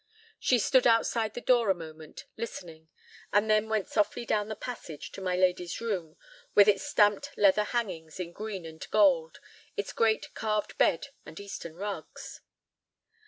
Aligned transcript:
She 0.39 0.57
stood 0.57 0.87
outside 0.87 1.35
the 1.35 1.41
door 1.41 1.69
a 1.69 1.75
moment, 1.75 2.25
listening, 2.35 2.89
and 3.31 3.47
then 3.47 3.69
went 3.69 3.87
softly 3.87 4.25
down 4.25 4.47
the 4.47 4.55
passage 4.55 5.11
to 5.11 5.21
my 5.21 5.35
lady's 5.35 5.79
room, 5.79 6.17
with 6.55 6.67
its 6.67 6.81
stamped 6.83 7.29
leather 7.37 7.65
hangings 7.65 8.19
in 8.19 8.31
green 8.31 8.65
and 8.65 8.83
gold, 8.89 9.39
its 9.77 9.93
great 9.93 10.33
carved 10.33 10.75
bed 10.79 11.09
and 11.23 11.39
Eastern 11.39 11.75
rugs. 11.75 12.41